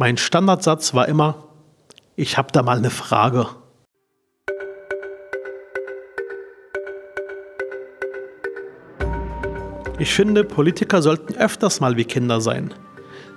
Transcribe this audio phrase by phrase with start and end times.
[0.00, 1.48] Mein Standardsatz war immer,
[2.14, 3.48] ich habe da mal eine Frage.
[9.98, 12.72] Ich finde, Politiker sollten öfters mal wie Kinder sein,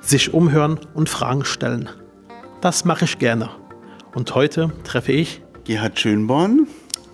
[0.02, 1.90] sich umhören und Fragen stellen.
[2.62, 3.50] Das mache ich gerne.
[4.14, 6.68] Und heute treffe ich Gerhard Schönborn.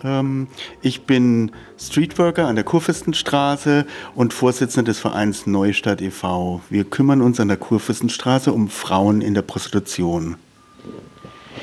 [0.04, 0.48] Ähm,
[0.82, 6.60] ich bin Streetworker an der Kurfürstenstraße und Vorsitzender des Vereins Neustadt e.V.
[6.70, 10.36] Wir kümmern uns an der Kurfürstenstraße um Frauen in der Prostitution.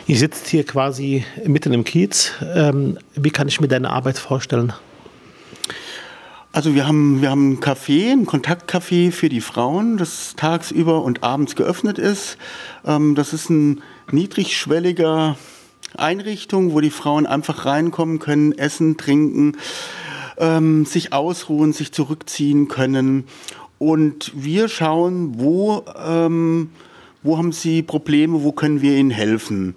[0.08, 2.34] Ihr sitzt hier quasi mitten im Kiez.
[2.54, 4.74] Ähm, wie kann ich mir deine Arbeit vorstellen?
[6.52, 11.22] Also wir haben, wir haben ein Café, ein Kontaktcafé für die Frauen, das tagsüber und
[11.22, 12.38] abends geöffnet ist.
[12.86, 15.38] Ähm, das ist ein niedrigschwelliger
[15.96, 19.58] Einrichtung, wo die Frauen einfach reinkommen können, essen, trinken,
[20.38, 23.26] ähm, sich ausruhen, sich zurückziehen können.
[23.78, 26.70] Und wir schauen, wo, ähm,
[27.24, 29.76] wo haben sie Probleme, wo können wir ihnen helfen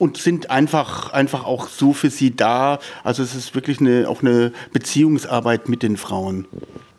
[0.00, 2.78] und sind einfach, einfach auch so für sie da.
[3.04, 6.46] Also es ist wirklich eine, auch eine Beziehungsarbeit mit den Frauen.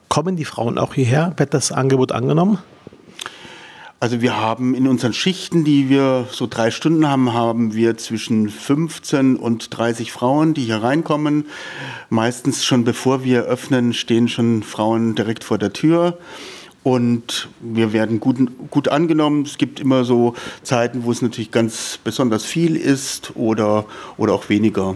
[0.07, 1.33] Kommen die Frauen auch hierher?
[1.37, 2.59] Wird das Angebot angenommen?
[4.01, 8.49] Also wir haben in unseren Schichten, die wir so drei Stunden haben, haben wir zwischen
[8.49, 11.45] 15 und 30 Frauen, die hier reinkommen.
[12.09, 16.17] Meistens schon bevor wir öffnen, stehen schon Frauen direkt vor der Tür.
[16.81, 18.37] Und wir werden gut,
[18.71, 19.43] gut angenommen.
[19.43, 23.85] Es gibt immer so Zeiten, wo es natürlich ganz besonders viel ist oder,
[24.17, 24.95] oder auch weniger.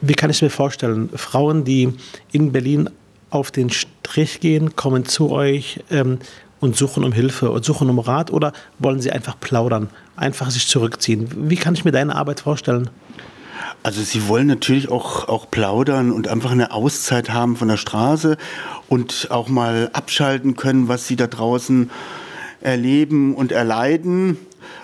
[0.00, 1.94] Wie kann ich mir vorstellen, Frauen, die
[2.32, 2.90] in Berlin
[3.30, 6.18] auf den Strich gehen, kommen zu euch ähm,
[6.62, 10.68] und suchen um Hilfe und suchen um Rat oder wollen sie einfach plaudern, einfach sich
[10.68, 11.28] zurückziehen?
[11.50, 12.88] Wie kann ich mir deine Arbeit vorstellen?
[13.82, 18.36] Also sie wollen natürlich auch, auch plaudern und einfach eine Auszeit haben von der Straße
[18.88, 21.90] und auch mal abschalten können, was sie da draußen
[22.60, 24.38] erleben und erleiden.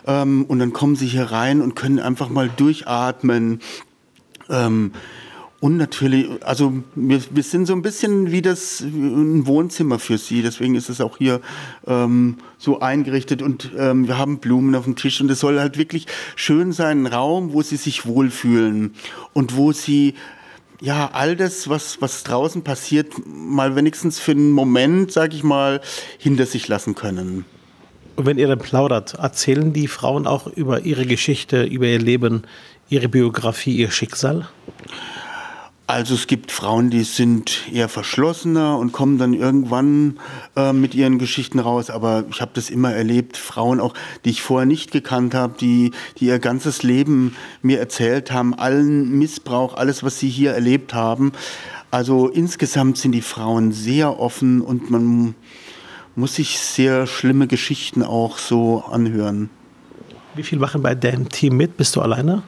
[0.05, 3.61] Ähm, und dann kommen sie hier rein und können einfach mal durchatmen.
[5.61, 10.41] Und natürlich, also wir, wir sind so ein bisschen wie das ein Wohnzimmer für sie.
[10.41, 11.41] Deswegen ist es auch hier
[11.87, 15.77] ähm, so eingerichtet und ähm, wir haben Blumen auf dem Tisch und es soll halt
[15.77, 18.95] wirklich schön sein, ein Raum, wo sie sich wohlfühlen
[19.33, 20.15] und wo sie
[20.81, 25.81] ja all das, was was draußen passiert, mal wenigstens für einen Moment, sag ich mal,
[26.19, 27.45] hinter sich lassen können.
[28.15, 32.43] Und wenn ihr dann plaudert, erzählen die Frauen auch über ihre Geschichte, über ihr Leben,
[32.89, 34.49] ihre Biografie, ihr Schicksal?
[35.91, 40.21] Also es gibt Frauen, die sind eher verschlossener und kommen dann irgendwann
[40.55, 41.89] äh, mit ihren Geschichten raus.
[41.89, 43.95] Aber ich habe das immer erlebt, Frauen auch,
[44.27, 49.19] die ich vorher nicht gekannt habe, die, die ihr ganzes Leben mir erzählt haben, allen
[49.19, 51.33] Missbrauch, alles, was sie hier erlebt haben.
[51.91, 55.35] Also insgesamt sind die Frauen sehr offen und man
[56.17, 59.49] muss sich sehr schlimme Geschichten auch so anhören.
[60.35, 61.79] Wie viel machen bei deinem Team mit?
[61.79, 62.43] Bist du alleine?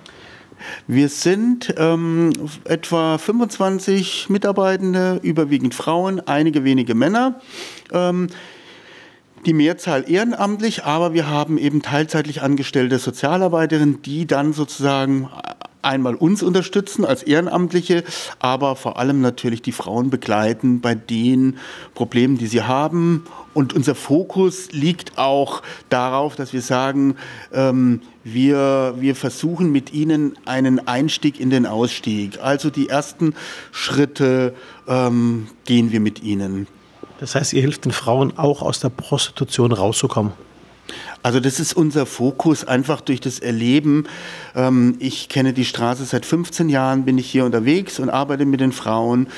[0.86, 2.32] Wir sind ähm,
[2.64, 7.40] etwa 25 Mitarbeitende, überwiegend Frauen, einige wenige Männer.
[7.92, 8.28] Ähm,
[9.46, 15.30] die Mehrzahl ehrenamtlich, aber wir haben eben teilzeitlich angestellte Sozialarbeiterinnen, die dann sozusagen
[15.82, 18.04] einmal uns unterstützen als Ehrenamtliche,
[18.38, 21.56] aber vor allem natürlich die Frauen begleiten bei den
[21.94, 23.24] Problemen, die sie haben.
[23.52, 27.16] Und unser Fokus liegt auch darauf, dass wir sagen,
[27.52, 32.38] ähm, wir, wir versuchen mit ihnen einen Einstieg in den Ausstieg.
[32.40, 33.34] Also die ersten
[33.72, 34.54] Schritte
[34.86, 36.68] ähm, gehen wir mit ihnen.
[37.18, 40.32] Das heißt, ihr hilft den Frauen auch aus der Prostitution rauszukommen.
[41.22, 44.04] Also das ist unser Fokus, einfach durch das Erleben.
[44.54, 48.60] Ähm, ich kenne die Straße seit 15 Jahren, bin ich hier unterwegs und arbeite mit
[48.60, 49.28] den Frauen.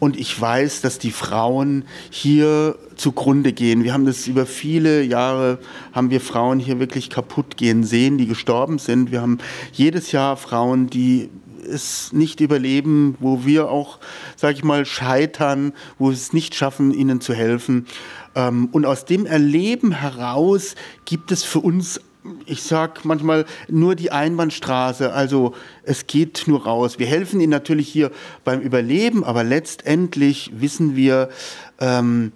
[0.00, 3.84] Und ich weiß, dass die Frauen hier zugrunde gehen.
[3.84, 5.58] Wir haben das über viele Jahre,
[5.92, 9.12] haben wir Frauen hier wirklich kaputt gehen sehen, die gestorben sind.
[9.12, 9.38] Wir haben
[9.72, 11.28] jedes Jahr Frauen, die
[11.70, 13.98] es nicht überleben, wo wir auch,
[14.36, 17.86] sage ich mal, scheitern, wo wir es nicht schaffen, ihnen zu helfen.
[18.34, 20.74] Ähm, und aus dem Erleben heraus
[21.04, 22.00] gibt es für uns
[22.46, 26.98] ich sage manchmal nur die Einbahnstraße, also es geht nur raus.
[26.98, 28.10] Wir helfen ihnen natürlich hier
[28.44, 31.30] beim Überleben, aber letztendlich wissen wir,
[31.78, 32.32] ähm,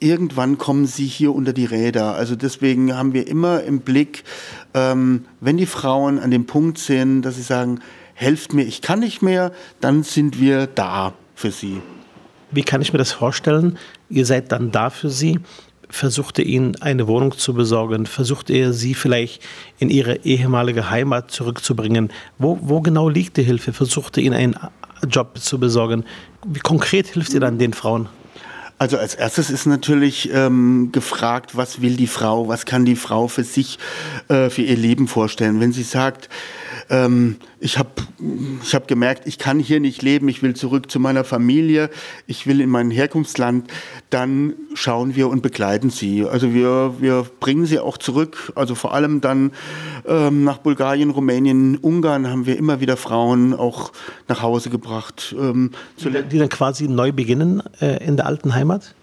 [0.00, 2.14] irgendwann kommen sie hier unter die Räder.
[2.14, 4.24] Also deswegen haben wir immer im Blick,
[4.74, 7.80] ähm, wenn die Frauen an dem Punkt sind, dass sie sagen,
[8.14, 11.80] helft mir, ich kann nicht mehr, dann sind wir da für sie.
[12.50, 13.78] Wie kann ich mir das vorstellen?
[14.08, 15.40] Ihr seid dann da für sie.
[15.90, 18.06] Versucht ihr ihnen eine Wohnung zu besorgen?
[18.06, 19.42] Versucht ihr sie vielleicht
[19.78, 22.10] in ihre ehemalige Heimat zurückzubringen?
[22.38, 23.72] Wo, wo genau liegt die Hilfe?
[23.72, 24.56] Versucht ihr ihnen einen
[25.08, 26.04] Job zu besorgen?
[26.46, 28.08] Wie konkret hilft ihr dann den Frauen?
[28.78, 33.26] Also als erstes ist natürlich ähm, gefragt, was will die Frau, was kann die Frau
[33.26, 33.78] für sich,
[34.28, 35.58] äh, für ihr Leben vorstellen.
[35.58, 36.28] Wenn sie sagt,
[36.90, 37.90] ähm, ich habe
[38.62, 41.90] ich hab gemerkt, ich kann hier nicht leben, ich will zurück zu meiner Familie,
[42.26, 43.70] ich will in mein Herkunftsland,
[44.10, 46.24] dann schauen wir und begleiten sie.
[46.24, 49.52] Also wir, wir bringen sie auch zurück, also vor allem dann
[50.06, 53.92] ähm, nach Bulgarien, Rumänien, Ungarn haben wir immer wieder Frauen auch
[54.26, 55.34] nach Hause gebracht.
[55.38, 58.94] Ähm, die dann quasi neu beginnen äh, in der alten Heimat?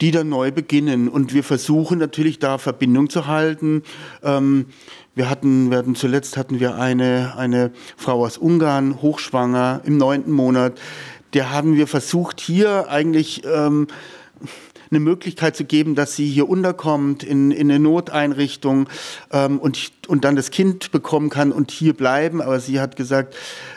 [0.00, 1.08] die dann neu beginnen.
[1.08, 3.82] Und wir versuchen natürlich da Verbindung zu halten.
[4.22, 4.66] Ähm,
[5.14, 10.32] wir hatten, wir hatten zuletzt hatten wir eine, eine Frau aus Ungarn, hochschwanger, im neunten
[10.32, 10.80] Monat.
[11.34, 13.86] Der haben wir versucht, hier eigentlich ähm,
[14.90, 18.88] eine Möglichkeit zu geben, dass sie hier unterkommt in, in eine Noteinrichtung
[19.32, 22.40] ähm, und, und dann das Kind bekommen kann und hier bleiben.
[22.40, 23.34] Aber sie hat gesagt,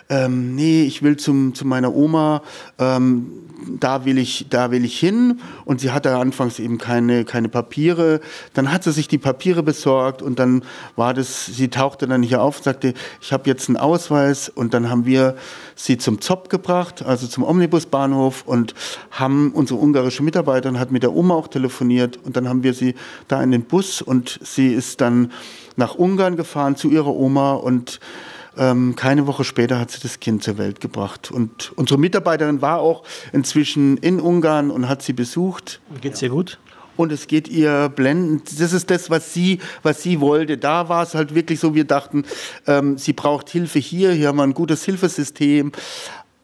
[0.10, 2.44] ähm, nee, ich will zum, zu meiner Oma,
[2.80, 3.47] ähm,
[3.80, 5.40] da will ich, da will ich hin.
[5.66, 8.22] Und sie hatte anfangs eben keine, keine Papiere.
[8.54, 10.64] Dann hat sie sich die Papiere besorgt und dann
[10.96, 14.74] war das, sie tauchte dann hier auf und sagte, ich habe jetzt einen Ausweis und
[14.74, 15.36] dann haben wir
[15.76, 18.74] sie zum ZOP gebracht, also zum Omnibusbahnhof und
[19.12, 22.96] haben unsere ungarische Mitarbeiterin hat mit der Oma auch telefoniert und dann haben wir sie
[23.28, 25.32] da in den Bus und sie ist dann
[25.76, 28.00] nach Ungarn gefahren zu ihrer Oma und
[28.58, 31.32] ähm, keine Woche später hat sie das Kind zur Welt gebracht.
[31.32, 35.80] Und unsere Mitarbeiterin war auch inzwischen in Ungarn und hat sie besucht.
[36.02, 36.60] Geht es ihr gut?
[36.98, 38.60] und es geht ihr blendend.
[38.60, 40.58] Das ist das, was sie, was sie wollte.
[40.58, 42.26] Da war es halt wirklich so, wir dachten,
[42.66, 45.72] ähm, sie braucht Hilfe hier, hier haben wir ein gutes Hilfesystem.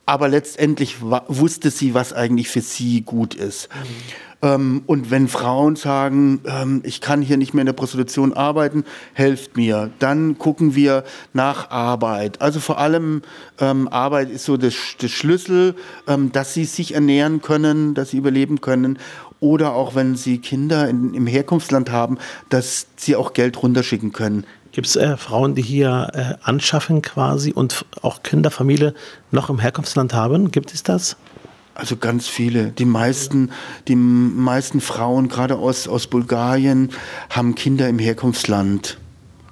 [0.05, 3.69] Aber letztendlich wusste sie, was eigentlich für sie gut ist.
[3.73, 3.87] Mhm.
[4.43, 8.83] Ähm, und wenn Frauen sagen, ähm, ich kann hier nicht mehr in der Prostitution arbeiten,
[9.13, 11.03] helft mir, dann gucken wir
[11.33, 12.41] nach Arbeit.
[12.41, 13.23] Also vor allem
[13.59, 15.75] ähm, Arbeit ist so das Schlüssel,
[16.31, 18.99] dass sie sich ernähren können, dass sie überleben können
[19.39, 22.17] oder auch wenn sie Kinder in, im Herkunftsland haben,
[22.49, 24.45] dass sie auch Geld runterschicken können.
[24.71, 28.95] Gibt es äh, Frauen, die hier äh, anschaffen quasi und auch Kinderfamilie
[29.31, 30.49] noch im Herkunftsland haben?
[30.49, 31.15] Gibt es das?
[31.75, 32.71] Also ganz viele.
[32.71, 33.51] Die meisten,
[33.87, 36.91] die meisten Frauen, gerade aus, aus Bulgarien,
[37.29, 38.99] haben Kinder im Herkunftsland.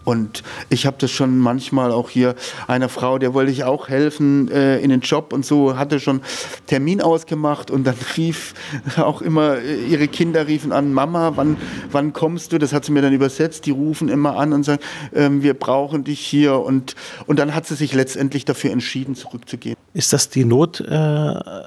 [0.03, 2.35] Und ich habe das schon manchmal auch hier
[2.67, 6.21] einer Frau, der wollte ich auch helfen äh, in den Job und so, hatte schon
[6.65, 8.53] Termin ausgemacht und dann rief
[8.97, 11.57] auch immer, äh, ihre Kinder riefen an, Mama, wann,
[11.91, 12.57] wann kommst du?
[12.57, 14.81] Das hat sie mir dann übersetzt, die rufen immer an und sagen,
[15.11, 16.95] äh, wir brauchen dich hier und,
[17.27, 19.75] und dann hat sie sich letztendlich dafür entschieden, zurückzugehen.
[19.93, 20.81] Ist das die Not?
[20.81, 21.65] Äh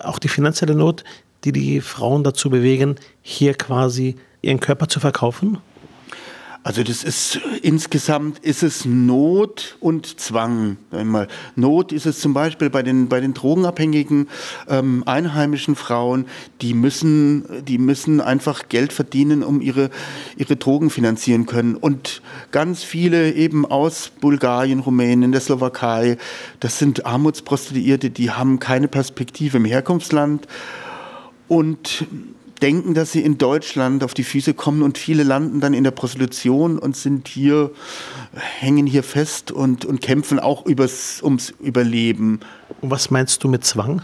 [0.00, 1.04] auch die finanzielle Not,
[1.44, 5.58] die die Frauen dazu bewegen, hier quasi ihren Körper zu verkaufen?
[6.64, 10.78] Also das ist insgesamt ist es Not und Zwang.
[11.56, 14.28] Not ist es zum Beispiel bei den bei den drogenabhängigen
[14.66, 16.24] ähm, einheimischen Frauen,
[16.62, 19.90] die müssen die müssen einfach Geld verdienen, um ihre
[20.38, 21.76] ihre Drogen finanzieren können.
[21.76, 26.16] Und ganz viele eben aus Bulgarien, Rumänien, der Slowakei,
[26.60, 30.48] das sind Armutsprostituierte, die haben keine Perspektive im Herkunftsland
[31.46, 32.06] und
[32.64, 35.90] denken, dass sie in Deutschland auf die Füße kommen und viele landen dann in der
[35.90, 37.70] Prostitution und sind hier,
[38.32, 42.40] hängen hier fest und, und kämpfen auch übers, ums Überleben.
[42.80, 44.00] Und was meinst du mit Zwang?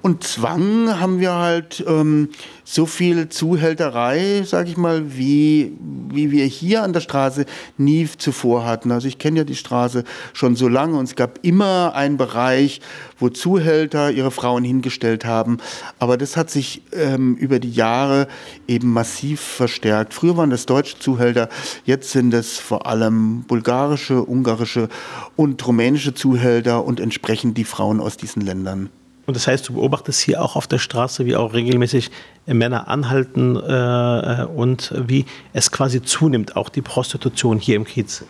[0.00, 2.28] Und Zwang haben wir halt ähm,
[2.62, 5.72] so viel Zuhälterei, sage ich mal, wie,
[6.10, 7.46] wie wir hier an der Straße
[7.78, 8.92] nie zuvor hatten.
[8.92, 12.80] Also ich kenne ja die Straße schon so lange und es gab immer einen Bereich,
[13.18, 15.58] wo Zuhälter ihre Frauen hingestellt haben.
[15.98, 18.28] Aber das hat sich ähm, über die Jahre
[18.68, 20.14] eben massiv verstärkt.
[20.14, 21.48] Früher waren das deutsche Zuhälter,
[21.84, 24.88] jetzt sind es vor allem bulgarische, ungarische
[25.34, 28.90] und rumänische Zuhälter und entsprechend die Frauen aus diesen Ländern.
[29.28, 32.10] Und das heißt, du beobachtest hier auch auf der Straße, wie auch regelmäßig
[32.46, 38.24] Männer anhalten äh, und wie es quasi zunimmt, auch die Prostitution hier im Kiez.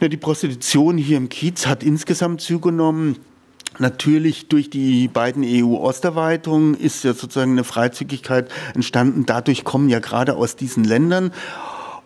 [0.00, 3.16] Ja, die Prostitution hier im Kiez hat insgesamt zugenommen.
[3.80, 9.26] Natürlich durch die beiden EU-Osterweiterungen ist ja sozusagen eine Freizügigkeit entstanden.
[9.26, 11.32] Dadurch kommen ja gerade aus diesen Ländern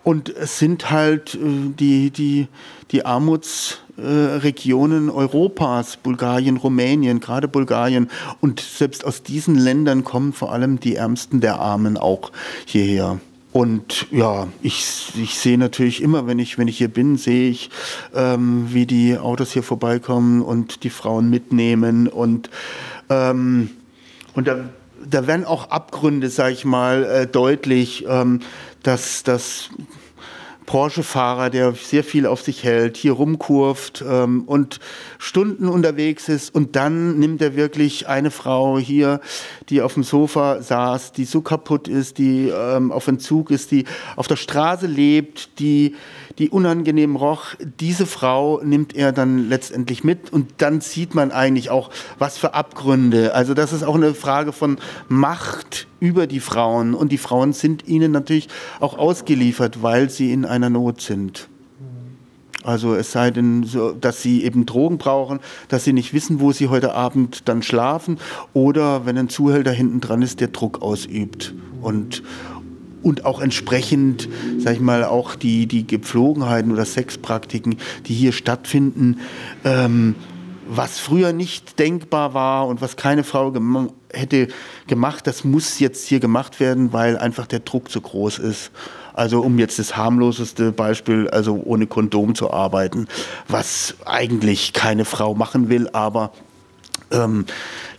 [0.05, 1.39] und es sind halt äh,
[1.79, 2.49] die, die,
[2.93, 8.11] die Armutsregionen Europas, Bulgarien, Rumänien, gerade Bulgarien.
[8.41, 12.31] Und selbst aus diesen Ländern kommen vor allem die Ärmsten der Armen auch
[12.67, 13.19] hierher.
[13.55, 17.71] Und ja, ich, ich sehe natürlich immer, wenn ich, wenn ich hier bin, sehe ich,
[18.13, 22.09] ähm, wie die Autos hier vorbeikommen und die Frauen mitnehmen.
[22.09, 22.51] Und,
[23.09, 23.71] ähm,
[24.35, 24.65] und da,
[25.09, 28.41] da werden auch Abgründe, sag ich mal, äh, deutlich, ähm,
[28.83, 29.71] dass, dass
[30.67, 34.81] Porsche-Fahrer, der sehr viel auf sich hält, hier rumkurft ähm, und
[35.19, 36.55] Stunden unterwegs ist.
[36.55, 39.21] Und dann nimmt er wirklich eine Frau hier,
[39.69, 43.85] die auf dem Sofa saß, die so kaputt ist, die ähm, auf Entzug ist, die
[44.17, 45.95] auf der Straße lebt, die
[46.39, 51.71] die unangenehm roch, diese Frau nimmt er dann letztendlich mit und dann sieht man eigentlich
[51.71, 53.35] auch, was für Abgründe.
[53.35, 54.79] Also das ist auch eine Frage von
[55.09, 58.49] Macht über die Frauen und die Frauen sind ihnen natürlich
[58.81, 61.49] auch ausgeliefert, weil sie in einer Not sind.
[62.65, 66.51] Also es sei denn, so, dass sie eben Drogen brauchen, dass sie nicht wissen, wo
[66.51, 68.19] sie heute Abend dann schlafen
[68.55, 71.55] oder wenn ein Zuhälter hinten dran ist, der Druck ausübt.
[71.83, 72.23] Und,
[73.05, 79.21] und auch entsprechend, sag ich mal, auch die, die Gepflogenheiten oder Sexpraktiken, die hier stattfinden,
[79.65, 80.15] ähm,
[80.67, 84.49] was früher nicht denkbar war und was keine Frau gem hätte
[84.87, 88.71] gemacht, das muss jetzt hier gemacht werden, weil einfach der Druck zu groß ist.
[89.13, 93.07] Also um jetzt das harmloseste Beispiel, also ohne Kondom zu arbeiten,
[93.49, 96.33] was eigentlich keine Frau machen will, aber
[97.15, 97.47] ähm,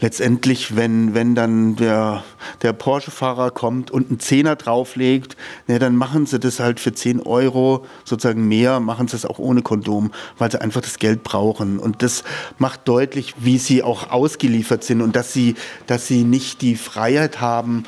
[0.02, 2.24] letztendlich, wenn, wenn dann der,
[2.62, 5.36] der Porsche-Fahrer kommt und einen Zehner drauflegt,
[5.68, 9.40] ne, dann machen sie das halt für 10 Euro sozusagen mehr, machen sie es auch
[9.40, 11.80] ohne Kondom, weil sie einfach das Geld brauchen.
[11.80, 12.24] Und das
[12.58, 15.56] macht deutlich, wie sie auch ausgeliefert sind und dass sie,
[15.88, 17.86] dass sie nicht die Freiheit haben,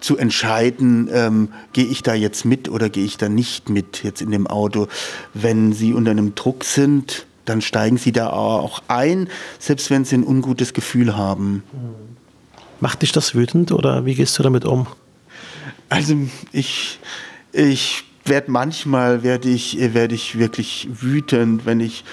[0.00, 4.22] zu entscheiden, ähm, gehe ich da jetzt mit oder gehe ich da nicht mit jetzt
[4.22, 4.86] in dem Auto.
[5.34, 9.28] Wenn sie unter einem Druck sind, dann steigen sie da auch ein,
[9.58, 11.62] selbst wenn sie ein ungutes Gefühl haben.
[12.80, 14.86] Macht dich das wütend oder wie gehst du damit um?
[15.88, 16.14] Also
[16.52, 17.00] ich,
[17.52, 22.04] ich werde manchmal werde ich, werd ich wirklich wütend, wenn ich,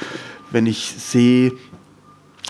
[0.51, 1.51] wenn ich sehe,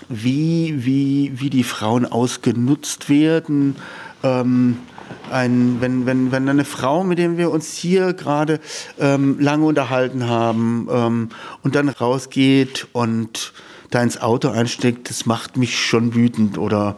[0.08, 3.76] wie, wie, wie die Frauen ausgenutzt werden.
[4.22, 4.78] Ähm,
[5.30, 8.60] ein, wenn, wenn, wenn eine Frau, mit der wir uns hier gerade
[8.98, 11.28] ähm, lange unterhalten haben ähm,
[11.62, 13.52] und dann rausgeht und
[13.90, 16.96] da ins Auto einsteckt, das macht mich schon wütend oder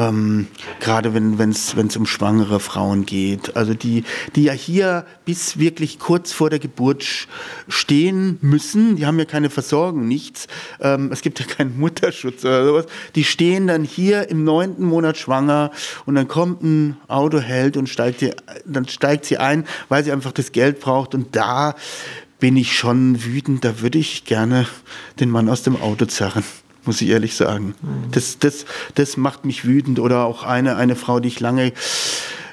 [0.00, 0.46] ähm,
[0.80, 3.56] gerade wenn es um schwangere Frauen geht.
[3.56, 4.04] Also die,
[4.34, 7.04] die ja hier bis wirklich kurz vor der Geburt
[7.68, 10.46] stehen müssen, die haben ja keine Versorgung, nichts.
[10.80, 12.86] Ähm, es gibt ja keinen Mutterschutz oder sowas.
[13.14, 15.70] Die stehen dann hier im neunten Monat schwanger
[16.06, 18.32] und dann kommt ein Autoheld und steigt die,
[18.64, 21.74] dann steigt sie ein, weil sie einfach das Geld braucht und da
[22.38, 24.66] bin ich schon wütend, da würde ich gerne
[25.18, 26.42] den Mann aus dem Auto zerren
[26.84, 27.74] muss ich ehrlich sagen.
[27.82, 28.10] Mhm.
[28.12, 29.98] Das, das, das macht mich wütend.
[29.98, 31.72] Oder auch eine, eine Frau, die ich lange,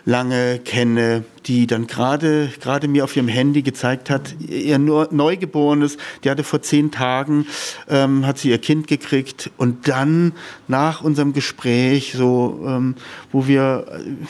[0.05, 6.29] lange kenne, die dann gerade gerade mir auf ihrem Handy gezeigt hat, ihr Neugeborenes, die
[6.29, 7.46] hatte vor zehn Tagen,
[7.89, 10.31] ähm, hat sie ihr Kind gekriegt und dann
[10.69, 12.96] nach unserem Gespräch, so ähm,
[13.34, 14.25] wo wir äh,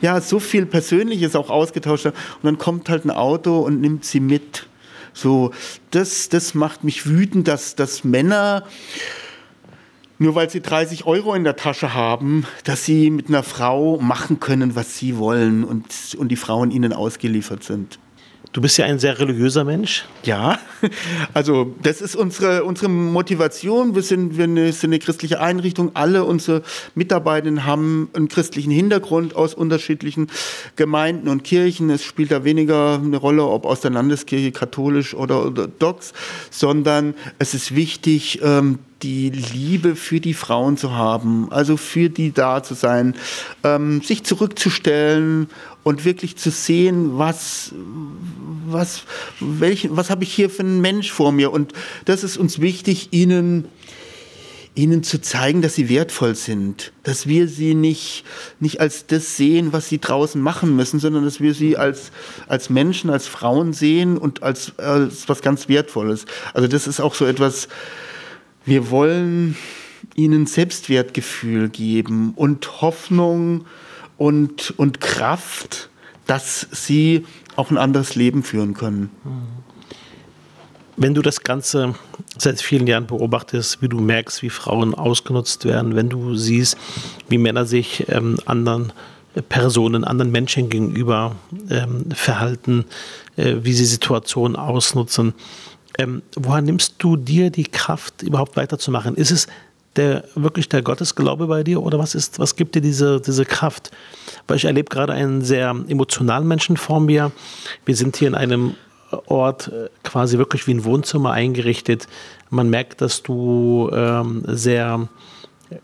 [0.00, 4.04] ja so viel Persönliches auch ausgetauscht haben, und dann kommt halt ein Auto und nimmt
[4.04, 4.68] sie mit.
[5.12, 5.50] So,
[5.90, 8.64] das, das macht mich wütend, dass, dass Männer
[10.18, 14.40] nur weil sie 30 Euro in der Tasche haben, dass sie mit einer Frau machen
[14.40, 17.98] können, was sie wollen und, und die Frauen ihnen ausgeliefert sind.
[18.52, 20.06] Du bist ja ein sehr religiöser Mensch.
[20.24, 20.58] Ja,
[21.34, 23.94] also das ist unsere, unsere Motivation.
[23.94, 25.90] Wir sind, wir sind eine christliche Einrichtung.
[25.94, 26.62] Alle unsere
[26.94, 30.28] Mitarbeitenden haben einen christlichen Hintergrund aus unterschiedlichen
[30.76, 31.90] Gemeinden und Kirchen.
[31.90, 36.14] Es spielt da weniger eine Rolle, ob aus der Landeskirche katholisch oder orthodox,
[36.50, 42.32] sondern es ist wichtig, ähm, die Liebe für die Frauen zu haben, also für die
[42.32, 43.14] da zu sein,
[43.62, 45.48] ähm, sich zurückzustellen
[45.86, 47.72] und wirklich zu sehen, was,
[48.66, 49.04] was,
[49.38, 51.52] was habe ich hier für einen Mensch vor mir.
[51.52, 51.74] Und
[52.06, 53.68] das ist uns wichtig, ihnen,
[54.74, 58.24] ihnen zu zeigen, dass sie wertvoll sind, dass wir sie nicht,
[58.58, 62.10] nicht als das sehen, was sie draußen machen müssen, sondern dass wir sie als,
[62.48, 66.26] als Menschen, als Frauen sehen und als, als was ganz Wertvolles.
[66.52, 67.68] Also das ist auch so etwas,
[68.64, 69.56] wir wollen
[70.16, 73.66] ihnen Selbstwertgefühl geben und Hoffnung
[74.18, 75.90] und, und Kraft,
[76.26, 77.24] dass sie
[77.56, 79.10] auch ein anderes Leben führen können.
[80.96, 81.94] Wenn du das Ganze
[82.38, 86.78] seit vielen Jahren beobachtest, wie du merkst, wie Frauen ausgenutzt werden, wenn du siehst,
[87.28, 88.92] wie Männer sich ähm, anderen
[89.50, 91.36] Personen, anderen Menschen gegenüber
[91.68, 92.86] ähm, verhalten,
[93.36, 95.34] äh, wie sie Situationen ausnutzen.
[95.98, 99.14] Ähm, woher nimmst du dir die Kraft, überhaupt weiterzumachen?
[99.14, 99.46] Ist es
[99.96, 103.90] der, wirklich der Gottesglaube bei dir oder was, ist, was gibt dir diese, diese Kraft?
[104.46, 107.32] Weil ich erlebe gerade einen sehr emotionalen Menschen vor mir.
[107.84, 108.74] Wir sind hier in einem
[109.26, 112.08] Ort äh, quasi wirklich wie ein Wohnzimmer eingerichtet.
[112.50, 115.08] Man merkt, dass du ähm, sehr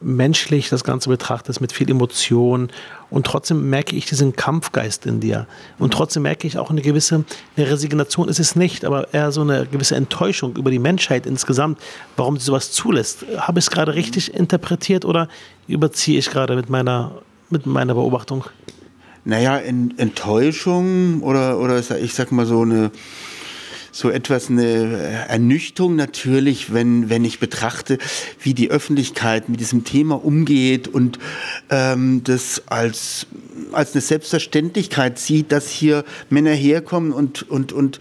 [0.01, 2.71] menschlich das Ganze betrachtest, mit viel Emotion.
[3.11, 5.47] Und trotzdem merke ich diesen Kampfgeist in dir.
[5.79, 7.25] Und trotzdem merke ich auch eine gewisse
[7.57, 11.79] eine Resignation, ist es nicht, aber eher so eine gewisse Enttäuschung über die Menschheit insgesamt,
[12.17, 13.25] warum sie sowas zulässt.
[13.37, 15.29] Habe ich es gerade richtig interpretiert oder
[15.67, 17.13] überziehe ich gerade mit meiner,
[17.51, 18.45] mit meiner Beobachtung?
[19.25, 22.91] Naja, Enttäuschung oder, oder ich sag mal so eine
[23.93, 27.99] so etwas eine Ernüchterung natürlich, wenn, wenn ich betrachte,
[28.41, 31.19] wie die Öffentlichkeit mit diesem Thema umgeht und
[31.71, 33.27] ähm, das als,
[33.73, 38.01] als eine Selbstverständlichkeit sieht, dass hier Männer herkommen und, und, und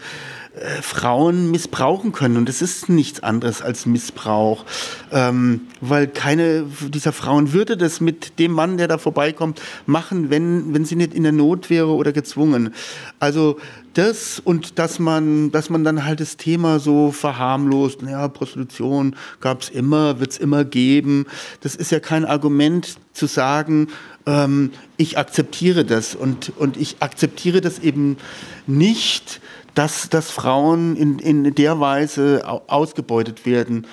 [0.54, 2.36] äh, Frauen missbrauchen können.
[2.36, 4.66] Und es ist nichts anderes als Missbrauch,
[5.10, 10.74] ähm, weil keine dieser Frauen würde das mit dem Mann, der da vorbeikommt, machen, wenn,
[10.74, 12.74] wenn sie nicht in der Not wäre oder gezwungen.
[13.18, 13.58] Also
[13.94, 19.62] das und dass man, dass man dann halt das Thema so verharmlost, naja, Prostitution gab
[19.62, 21.26] es immer, wird es immer geben.
[21.60, 23.88] Das ist ja kein Argument zu sagen,
[24.26, 28.16] ähm, ich akzeptiere das und, und ich akzeptiere das eben
[28.66, 29.40] nicht,
[29.74, 33.86] dass, dass Frauen in, in der Weise ausgebeutet werden.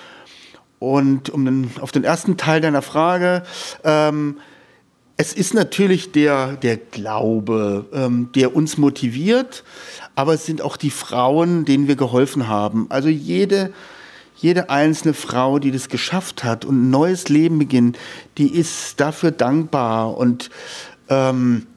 [0.80, 3.44] Und um den, auf den ersten Teil deiner Frage,
[3.84, 4.38] ähm,
[5.18, 9.66] es ist natürlich der, der Glaube, ähm, der uns motiviert,
[10.16, 12.88] aber es sind auch die Frauen, denen wir geholfen haben.
[12.90, 13.74] Also jede,
[14.42, 17.98] jede einzelne Frau, die das geschafft hat und ein neues Leben beginnt,
[18.38, 20.50] die ist dafür dankbar und
[21.10, 21.68] ähm,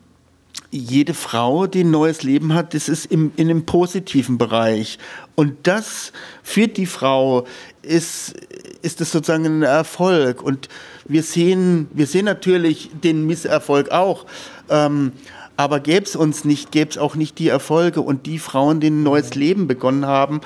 [0.71, 4.99] jede Frau, die ein neues Leben hat, das ist im, in einem positiven Bereich.
[5.35, 7.47] Und das für die Frau
[7.83, 8.35] ist,
[8.81, 10.43] ist das sozusagen ein Erfolg.
[10.43, 10.69] Und
[11.05, 14.25] wir sehen, wir sehen natürlich den Misserfolg auch.
[14.71, 15.13] Ähm,
[15.59, 18.89] aber gäbe es uns nicht, gäbe es auch nicht die Erfolge und die Frauen, die
[18.89, 20.41] ein neues Leben begonnen haben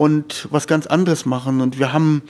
[0.00, 1.60] und was ganz anderes machen.
[1.60, 2.22] Und wir haben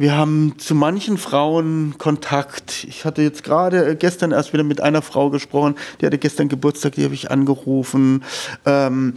[0.00, 2.86] wir haben zu manchen Frauen Kontakt.
[2.88, 6.48] Ich hatte jetzt gerade äh, gestern erst wieder mit einer Frau gesprochen, die hatte gestern
[6.48, 8.22] Geburtstag, die habe ich angerufen.
[8.64, 9.14] Ähm,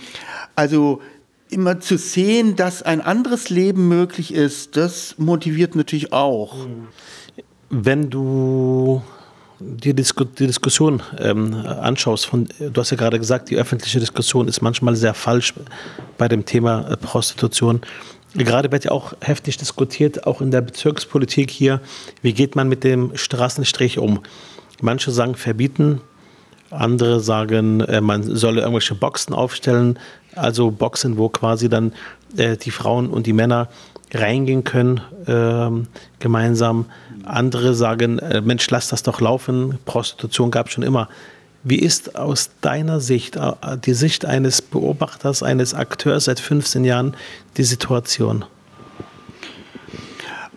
[0.55, 1.03] also
[1.51, 6.55] immer zu sehen, dass ein anderes Leben möglich ist, das motiviert natürlich auch.
[7.69, 9.03] Wenn du
[9.61, 14.47] die, Disku die Diskussion ähm, anschaust, von, du hast ja gerade gesagt, die öffentliche Diskussion
[14.47, 15.53] ist manchmal sehr falsch
[16.17, 17.81] bei dem Thema äh, Prostitution.
[18.33, 21.81] Gerade wird ja auch heftig diskutiert, auch in der Bezirkspolitik hier,
[22.21, 24.21] wie geht man mit dem Straßenstrich um?
[24.81, 26.01] Manche sagen verbieten,
[26.71, 29.99] andere sagen, äh, man solle irgendwelche Boxen aufstellen,
[30.35, 31.93] also Boxen, wo quasi dann
[32.37, 33.67] äh, die Frauen und die Männer
[34.13, 35.69] reingehen können äh,
[36.19, 36.85] gemeinsam.
[37.23, 41.07] Andere sagen, äh, Mensch, lass das doch laufen, Prostitution gab es schon immer.
[41.63, 47.15] Wie ist aus deiner Sicht, äh, die Sicht eines Beobachters, eines Akteurs seit 15 Jahren,
[47.57, 48.45] die Situation?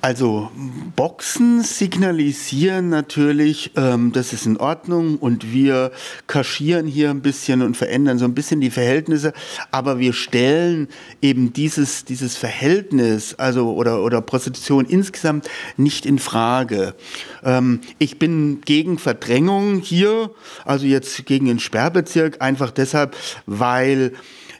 [0.04, 0.50] Also
[0.96, 5.92] Boxen signalisieren natürlich, ähm, das ist in Ordnung und wir
[6.26, 9.32] kaschieren hier ein bisschen und verändern so ein bisschen die Verhältnisse,
[9.70, 10.88] aber wir stellen
[11.22, 16.94] eben dieses, dieses Verhältnis, also oder, oder Prostitution insgesamt nicht in Frage.
[17.42, 20.32] Ähm, ich bin gegen Verdrängung hier,
[20.66, 24.12] also jetzt gegen den Sperrbezirk, einfach deshalb, weil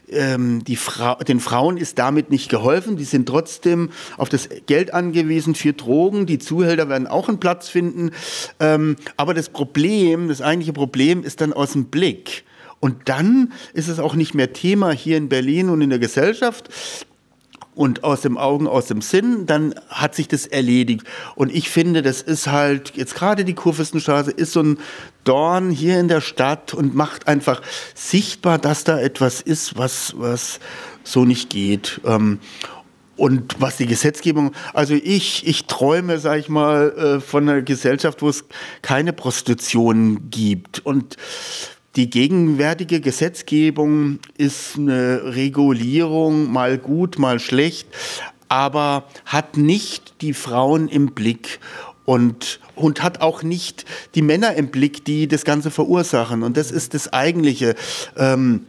[0.09, 2.97] ähm, die Fra den Frauen ist damit nicht geholfen.
[2.97, 6.25] Die sind trotzdem auf das Geld angewiesen für Drogen.
[6.25, 8.11] Die Zuhälter werden auch einen Platz finden.
[8.59, 12.43] Ähm, aber das Problem, das eigentliche Problem ist dann aus dem Blick.
[12.79, 16.69] Und dann ist es auch nicht mehr Thema hier in Berlin und in der Gesellschaft
[17.75, 21.05] und aus dem Augen, aus dem Sinn, dann hat sich das erledigt.
[21.35, 24.79] Und ich finde, das ist halt, jetzt gerade die Kurfürstenstraße ist so ein
[25.25, 27.61] Dorn hier in der Stadt und macht einfach
[27.93, 30.59] sichtbar, dass da etwas ist, was, was
[31.03, 31.99] so nicht geht.
[32.05, 32.39] Ähm,
[33.17, 38.21] und was die Gesetzgebung, also ich, ich träume, sag ich mal, äh, von einer Gesellschaft,
[38.21, 38.43] wo es
[38.81, 40.85] keine Prostitution gibt.
[40.85, 41.15] Und
[41.95, 47.87] die gegenwärtige Gesetzgebung ist eine Regulierung, mal gut, mal schlecht,
[48.49, 51.59] aber hat nicht die Frauen im Blick
[52.03, 56.43] und, und hat auch nicht die Männer im Blick, die das Ganze verursachen.
[56.43, 57.75] Und das ist das Eigentliche.
[58.17, 58.67] Ähm,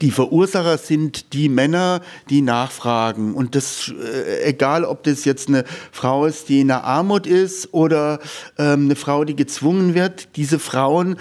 [0.00, 3.34] die Verursacher sind die Männer, die nachfragen.
[3.34, 7.72] Und das, äh, egal ob das jetzt eine Frau ist, die in der Armut ist
[7.72, 8.20] oder
[8.58, 11.16] ähm, eine Frau, die gezwungen wird, diese Frauen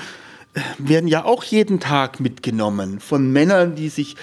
[0.78, 4.16] werden ja auch jeden Tag mitgenommen von Männern, die sich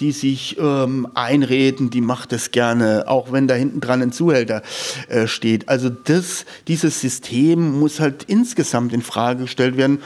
[0.00, 4.62] die sich ähm, einreden, die macht es gerne, auch wenn da hinten dran ein Zuhälter
[5.08, 5.68] äh, steht.
[5.68, 10.00] Also das, dieses System muss halt insgesamt in Frage gestellt werden.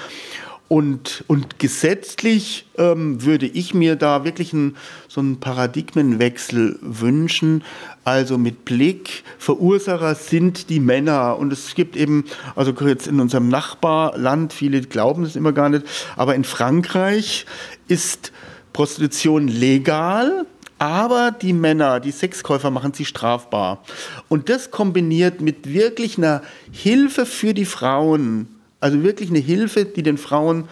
[0.66, 4.76] Und, und gesetzlich ähm, würde ich mir da wirklich ein,
[5.08, 7.62] so einen Paradigmenwechsel wünschen.
[8.04, 11.38] Also mit Blick, Verursacher sind die Männer.
[11.38, 15.84] Und es gibt eben, also jetzt in unserem Nachbarland, viele glauben das immer gar nicht,
[16.16, 17.46] aber in Frankreich
[17.88, 18.32] ist
[18.74, 20.46] Prostitution legal,
[20.78, 23.82] aber die Männer, die Sexkäufer machen sie strafbar.
[24.28, 28.48] Und das kombiniert mit wirklich einer Hilfe für die Frauen,
[28.80, 30.68] also wirklich eine Hilfe, die den Frauen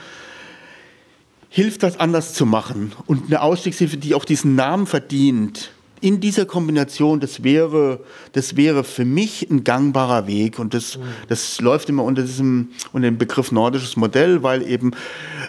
[1.48, 2.92] hilft, das anders zu machen.
[3.06, 5.71] Und eine Ausstiegshilfe, die auch diesen Namen verdient.
[6.02, 8.00] In dieser Kombination, das wäre,
[8.32, 10.58] das wäre für mich ein gangbarer Weg.
[10.58, 14.90] Und das, das läuft immer unter diesem, unter dem Begriff nordisches Modell, weil eben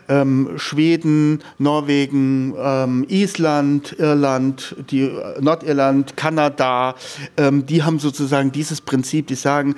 [0.07, 5.11] ähm, Schweden, Norwegen, ähm, Island, Irland, die,
[5.41, 6.93] Nordirland, Kanada,
[7.35, 9.73] ähm, die haben sozusagen dieses Prinzip, die sagen,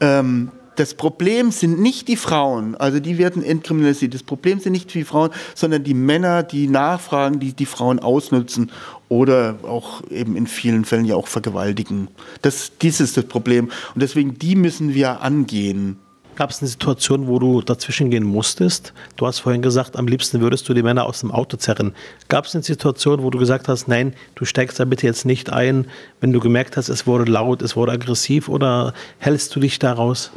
[0.00, 4.14] ähm, das Problem sind nicht die Frauen, also die werden entkriminalisiert.
[4.14, 8.70] Das Problem sind nicht die Frauen, sondern die Männer, die nachfragen, die die Frauen ausnutzen
[9.08, 12.08] oder auch eben in vielen Fällen ja auch vergewaltigen.
[12.42, 13.66] Das, dies ist das Problem.
[13.94, 15.98] Und deswegen, die müssen wir angehen.
[16.36, 18.92] Gab es eine Situation, wo du dazwischen gehen musstest?
[19.16, 21.94] Du hast vorhin gesagt, am liebsten würdest du die Männer aus dem Auto zerren.
[22.28, 25.52] Gab es eine Situation, wo du gesagt hast, nein, du steigst da bitte jetzt nicht
[25.52, 25.86] ein,
[26.20, 30.32] wenn du gemerkt hast, es wurde laut, es wurde aggressiv oder hältst du dich daraus?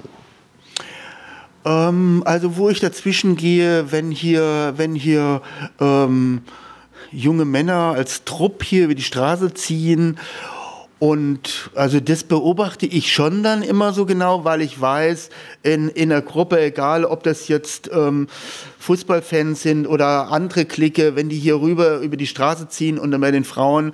[1.67, 5.41] Ähm, also wo ich dazwischen gehe, wenn hier, wenn hier
[5.79, 6.41] ähm,
[7.11, 10.17] junge Männer als Trupp hier über die Straße ziehen
[10.99, 15.29] und also das beobachte ich schon dann immer so genau, weil ich weiß,
[15.61, 18.27] in, in einer Gruppe, egal ob das jetzt ähm,
[18.79, 23.21] Fußballfans sind oder andere Clique, wenn die hier rüber über die Straße ziehen und dann
[23.21, 23.93] bei den Frauen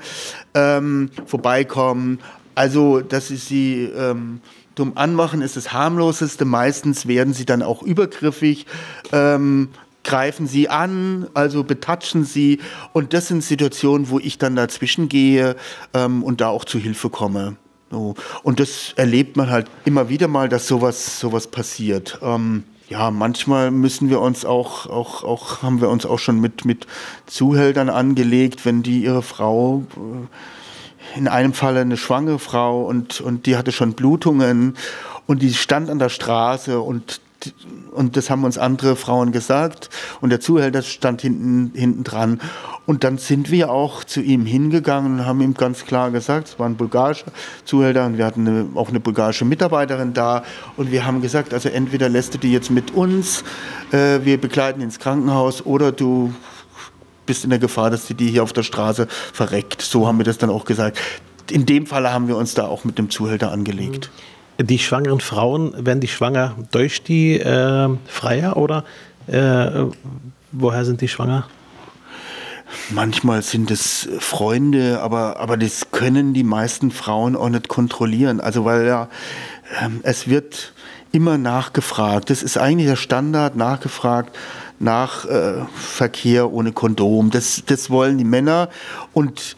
[0.54, 2.20] ähm, vorbeikommen,
[2.56, 4.40] also dass ich sie ähm,
[4.76, 6.46] dumm anmachen ist das harmloseste.
[6.46, 8.66] Meistens werden sie dann auch übergriffig,
[9.12, 9.70] ähm,
[10.04, 12.60] greifen sie an, also betatschen sie.
[12.92, 15.56] Und das sind Situationen, wo ich dann dazwischen gehe
[15.94, 17.56] ähm, und da auch zu Hilfe komme.
[17.90, 18.16] So.
[18.42, 22.20] Und das erlebt man halt immer wieder mal, dass sowas, sowas passiert.
[22.22, 26.66] Ähm, ja, manchmal müssen wir uns auch, auch, auch, haben wir uns auch schon mit,
[26.66, 26.86] mit
[27.28, 30.28] Zuhältern angelegt, wenn die ihre Frau äh,
[31.16, 34.76] in einem Fall eine schwangere Frau und, und die hatte schon Blutungen
[35.26, 37.22] und die stand an der Straße und
[37.92, 39.90] und das haben uns andere Frauen gesagt
[40.22, 42.40] und der Zuhälter stand hinten, hinten dran.
[42.86, 46.60] Und dann sind wir auch zu ihm hingegangen und haben ihm ganz klar gesagt, es
[46.60, 47.32] war ein bulgarischer
[47.64, 50.44] Zuhälter und wir hatten eine, auch eine bulgarische Mitarbeiterin da
[50.76, 53.44] und wir haben gesagt, also entweder lässt du die jetzt mit uns,
[53.92, 56.34] äh, wir begleiten ins Krankenhaus oder du
[57.26, 59.82] bist in der Gefahr, dass die hier auf der Straße verreckt.
[59.82, 61.00] So haben wir das dann auch gesagt.
[61.52, 64.10] In dem Fall haben wir uns da auch mit dem Zuhälter angelegt.
[64.60, 68.86] Die schwangeren Frauen, werden die schwanger durch die äh, Freier oder
[69.28, 69.86] äh,
[70.52, 71.48] woher sind die schwanger?
[72.90, 78.40] Manchmal sind es Freunde, aber, aber das können die meisten Frauen auch nicht kontrollieren.
[78.40, 79.10] Also weil ja,
[79.82, 80.74] äh, es wird
[81.12, 82.30] immer nachgefragt.
[82.30, 84.36] Das ist eigentlich der Standard, nachgefragt
[84.84, 87.32] nach äh, Verkehr ohne Kondom.
[87.32, 88.70] Das, das wollen die Männer.
[89.14, 89.56] Und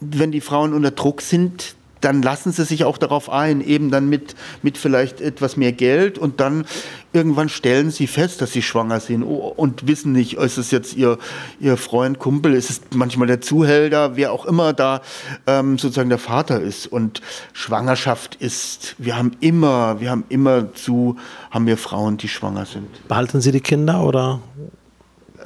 [0.00, 4.08] wenn die Frauen unter Druck sind, dann lassen sie sich auch darauf ein, eben dann
[4.08, 6.64] mit, mit vielleicht etwas mehr Geld und dann
[7.12, 11.18] irgendwann stellen sie fest, dass sie schwanger sind und wissen nicht, ist es jetzt ihr,
[11.58, 15.00] ihr Freund, Kumpel, ist es manchmal der Zuhälter, wer auch immer da
[15.46, 16.86] ähm, sozusagen der Vater ist.
[16.86, 21.16] Und Schwangerschaft ist, wir haben immer, wir haben immer zu,
[21.50, 23.08] haben wir Frauen, die schwanger sind.
[23.08, 24.40] Behalten Sie die Kinder oder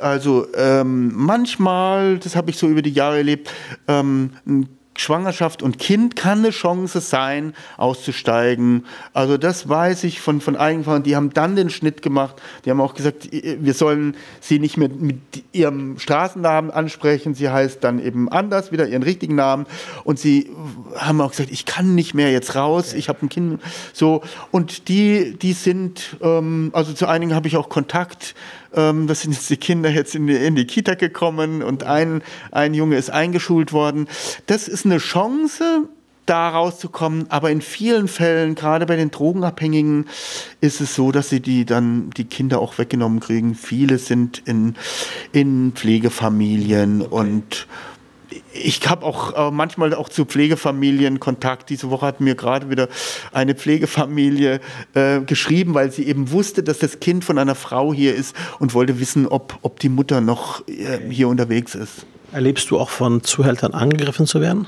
[0.01, 3.51] also ähm, manchmal, das habe ich so über die Jahre erlebt,
[3.87, 8.85] ähm, ein Schwangerschaft und Kind kann eine Chance sein, auszusteigen.
[9.15, 11.03] Also das weiß ich von, von Eigenfahrern.
[11.03, 12.37] Die haben dann den Schnitt gemacht.
[12.65, 15.17] Die haben auch gesagt, wir sollen sie nicht mehr mit
[15.53, 17.35] ihrem Straßennamen ansprechen.
[17.35, 19.67] Sie heißt dann eben anders, wieder ihren richtigen Namen.
[20.05, 20.51] Und sie
[20.97, 22.93] haben auch gesagt, ich kann nicht mehr jetzt raus.
[22.93, 23.63] Ich habe ein Kind.
[23.95, 24.23] So.
[24.51, 28.35] Und die, die sind, ähm, also zu einigen habe ich auch Kontakt
[28.75, 32.23] ähm, das sind jetzt die Kinder jetzt in die, in die Kita gekommen und ein,
[32.51, 34.09] ein Junge ist eingeschult worden.
[34.47, 35.89] Das ist eine Chance,
[36.27, 37.27] da rauszukommen.
[37.31, 40.07] Aber in vielen Fällen, gerade bei den Drogenabhängigen,
[40.61, 43.55] ist es so, dass sie die dann die Kinder auch weggenommen kriegen.
[43.55, 44.77] Viele sind in,
[45.33, 47.15] in Pflegefamilien okay.
[47.15, 47.67] und
[48.53, 51.71] ich habe auch äh, manchmal auch zu Pflegefamilien Kontakt.
[51.71, 52.89] Diese Woche hat mir gerade wieder
[53.33, 54.61] eine Pflegefamilie
[54.95, 58.75] äh, geschrieben, weil sie eben wusste, dass das Kind von einer Frau hier ist und
[58.75, 62.07] wollte wissen, ob, ob die Mutter noch äh, hier unterwegs ist.
[62.33, 64.67] Erlebst du auch von Zuhältern angegriffen zu werden?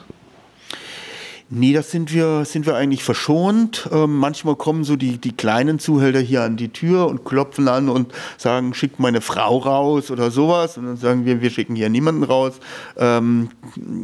[1.57, 3.89] Nee, das sind wir, sind wir eigentlich verschont.
[3.93, 7.89] Ähm, manchmal kommen so die, die kleinen Zuhälter hier an die Tür und klopfen an
[7.89, 10.77] und sagen, schick meine Frau raus oder sowas.
[10.77, 12.55] Und dann sagen wir, wir schicken hier niemanden raus.
[12.97, 13.51] Ähm,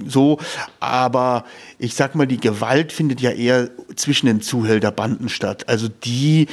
[0.06, 0.38] so,
[0.78, 1.44] aber
[1.80, 5.68] ich sag mal, die Gewalt findet ja eher zwischen den Zuhälterbanden statt.
[5.68, 6.46] Also die,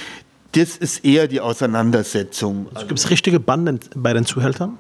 [0.53, 2.69] das ist eher die Auseinandersetzung.
[2.73, 4.79] Also Gibt es richtige Banden bei den Zuhältern?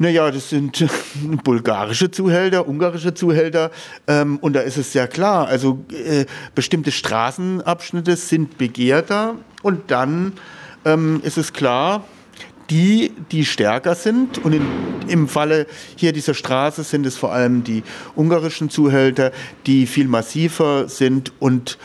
[0.00, 0.86] Naja, das sind
[1.44, 3.72] bulgarische Zuhälter, ungarische Zuhälter.
[4.06, 5.48] Ähm, und da ist es sehr klar.
[5.48, 9.34] Also äh, bestimmte Straßenabschnitte sind begehrter.
[9.62, 10.34] Und dann
[10.84, 12.04] ähm, ist es klar,
[12.70, 14.38] die, die stärker sind.
[14.38, 14.66] Und in,
[15.08, 17.82] im Falle hier dieser Straße sind es vor allem die
[18.14, 19.32] ungarischen Zuhälter,
[19.66, 21.32] die viel massiver sind.
[21.40, 21.76] Und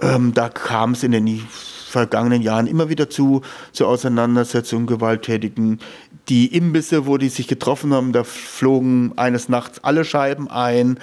[0.00, 1.40] ähm, da kam es in den
[1.88, 3.40] vergangenen Jahren immer wieder zu,
[3.72, 5.80] zu Auseinandersetzungen, gewalttätigen
[6.28, 10.98] die Imbisse, wo die sich getroffen haben, da flogen eines Nachts alle Scheiben ein.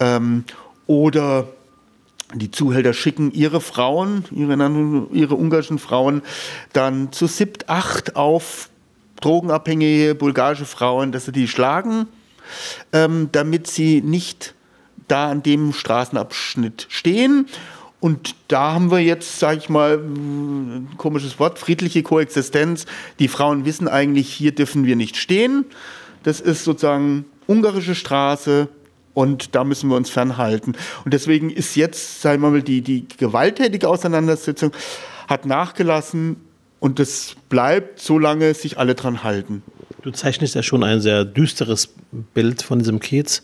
[0.00, 0.44] Ähm,
[0.86, 1.48] oder
[2.34, 6.22] die Zuhälter schicken ihre Frauen, ihre, ihre ungarischen Frauen,
[6.72, 8.68] dann zu siebt, acht auf
[9.20, 12.06] drogenabhängige bulgarische Frauen, dass sie die schlagen,
[12.92, 14.54] ähm, damit sie nicht
[15.08, 17.46] da an dem Straßenabschnitt stehen
[18.00, 22.86] und da haben wir jetzt, sage ich mal, ein komisches Wort, friedliche Koexistenz.
[23.18, 25.64] Die Frauen wissen eigentlich, hier dürfen wir nicht stehen.
[26.22, 28.68] Das ist sozusagen ungarische Straße
[29.14, 30.76] und da müssen wir uns fernhalten.
[31.04, 34.70] Und deswegen ist jetzt, sagen wir mal, die, die gewalttätige Auseinandersetzung
[35.26, 36.36] hat nachgelassen
[36.78, 39.64] und es bleibt, solange sich alle dran halten.
[40.02, 41.92] Du zeichnest ja schon ein sehr düsteres
[42.32, 43.42] Bild von diesem Kiez.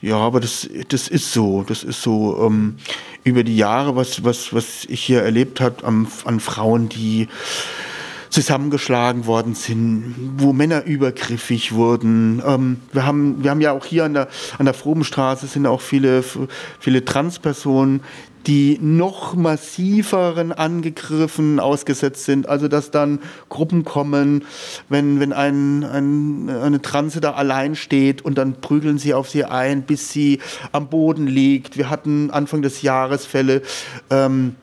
[0.00, 1.64] Ja, aber das, das ist so.
[1.64, 2.76] Das ist so ähm,
[3.24, 7.28] über die Jahre, was, was, was ich hier erlebt habe an, an Frauen, die
[8.30, 12.42] zusammengeschlagen worden sind, wo Männer übergriffig wurden.
[12.46, 15.80] Ähm, wir, haben, wir haben ja auch hier an der, an der Frobenstraße sind auch
[15.80, 16.22] viele,
[16.78, 18.00] viele Transpersonen,
[18.46, 22.48] die noch massiveren Angegriffen ausgesetzt sind.
[22.48, 24.44] Also dass dann Gruppen kommen,
[24.88, 29.44] wenn, wenn ein, ein, eine Transe da allein steht und dann prügeln sie auf sie
[29.44, 30.40] ein, bis sie
[30.72, 31.76] am Boden liegt.
[31.76, 33.62] Wir hatten Anfang des Jahres Fälle,
[34.10, 34.54] ähm,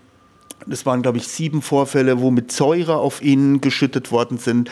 [0.65, 4.71] das waren glaube ich sieben Vorfälle, wo mit Säure auf ihnen geschüttet worden sind.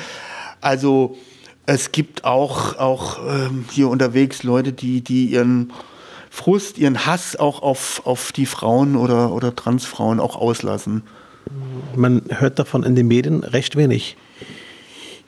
[0.62, 1.18] Also
[1.66, 5.72] es gibt auch, auch ähm, hier unterwegs Leute, die, die ihren
[6.36, 11.04] Frust, ihren Hass auch auf, auf die Frauen oder, oder Transfrauen auch auslassen.
[11.96, 14.18] Man hört davon in den Medien recht wenig.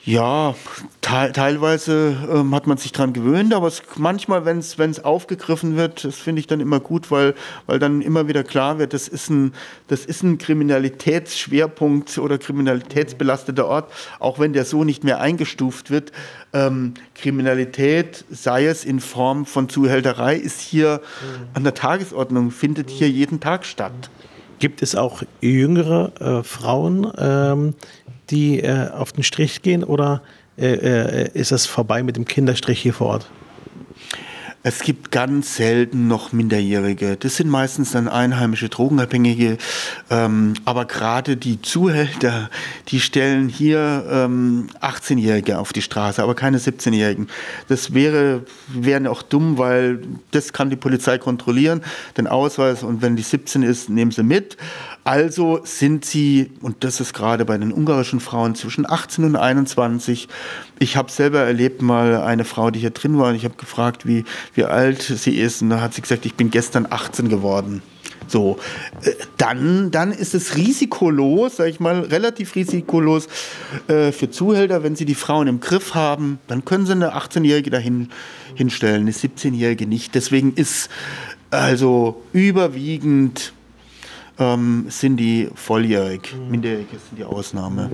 [0.07, 0.53] Ja,
[1.01, 6.03] te teilweise ähm, hat man sich daran gewöhnt, aber es, manchmal, wenn es aufgegriffen wird,
[6.03, 7.33] das finde ich dann immer gut, weil,
[7.65, 9.53] weil dann immer wieder klar wird, das ist, ein,
[9.87, 16.11] das ist ein Kriminalitätsschwerpunkt oder kriminalitätsbelasteter Ort, auch wenn der so nicht mehr eingestuft wird.
[16.53, 21.47] Ähm, Kriminalität, sei es in Form von Zuhälterei, ist hier mhm.
[21.55, 24.11] an der Tagesordnung, findet hier jeden Tag statt.
[24.59, 27.73] Gibt es auch jüngere äh, Frauen, ähm,
[28.29, 30.21] die äh, auf den Strich gehen oder
[30.57, 33.29] äh, äh, ist es vorbei mit dem Kinderstrich hier vor Ort?
[34.67, 37.17] Es gibt ganz selten noch Minderjährige.
[37.17, 39.59] Das sind meistens dann einheimische Drogenabhängige.
[40.09, 42.49] Ähm, aber gerade die Zuhälter,
[42.87, 47.27] die stellen hier ähm, 18-Jährige auf die Straße, aber keine 17-Jährigen.
[47.67, 49.99] Das wäre, wäre auch dumm, weil
[50.31, 51.83] das kann die Polizei kontrollieren,
[52.17, 52.81] den Ausweis.
[52.81, 54.57] Und wenn die 17 ist, nehmen sie mit.
[55.05, 60.27] Also sind sie, und das ist gerade bei den ungarischen Frauen, zwischen 18 und 21.
[60.79, 64.07] Ich habe selber erlebt mal eine Frau, die hier drin war, und ich habe gefragt,
[64.07, 65.61] wie, wie alt sie ist.
[65.61, 67.83] Und da hat sie gesagt, ich bin gestern 18 geworden.
[68.27, 68.57] So,
[69.03, 73.27] äh, dann, dann ist es risikolos, sag ich mal, relativ risikolos
[73.87, 77.69] äh, für Zuhälter, wenn sie die Frauen im Griff haben, dann können sie eine 18-Jährige
[77.69, 78.09] dahin
[78.55, 80.15] hinstellen, eine 17-Jährige nicht.
[80.15, 80.89] Deswegen ist
[81.51, 83.53] also überwiegend
[84.39, 86.35] ähm, sind die volljährig.
[86.49, 87.91] Minderjährige sind die Ausnahme.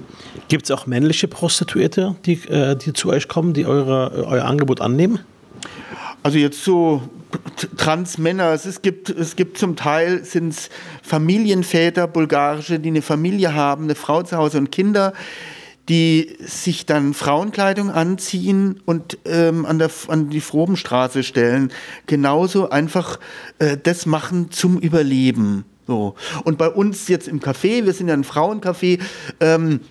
[0.47, 4.81] Gibt es auch männliche Prostituierte, die, äh, die zu euch kommen, die eure, euer Angebot
[4.81, 5.19] annehmen?
[6.23, 7.01] Also jetzt so
[7.77, 10.69] Transmänner, es gibt, es gibt zum Teil sind
[11.01, 15.13] Familienväter, bulgarische, die eine Familie haben, eine Frau zu Hause und Kinder,
[15.89, 21.71] die sich dann Frauenkleidung anziehen und ähm, an, der, an die Frobenstraße stellen.
[22.05, 23.19] Genauso einfach
[23.59, 25.65] äh, das machen zum Überleben.
[25.91, 26.15] So.
[26.45, 29.01] Und bei uns jetzt im Café, wir sind ja ein Frauencafé,
[29.41, 29.81] ähm,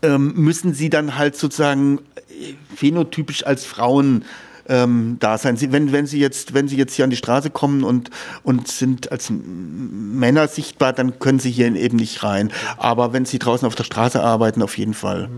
[0.00, 4.24] ähm, müssen sie dann halt sozusagen äh, phänotypisch als Frauen
[4.68, 5.56] ähm, da sein.
[5.56, 8.10] Sie, wenn, wenn, Sie jetzt, wenn Sie jetzt hier an die Straße kommen und,
[8.44, 12.52] und sind als Männer sichtbar, dann können Sie hier eben nicht rein.
[12.76, 15.28] Aber wenn Sie draußen auf der Straße arbeiten, auf jeden Fall.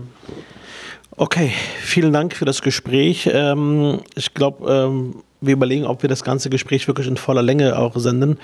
[1.17, 3.27] Okay, vielen Dank für das Gespräch.
[3.33, 7.77] Ähm, ich glaube, ähm, wir überlegen, ob wir das ganze Gespräch wirklich in voller Länge
[7.77, 8.37] auch senden,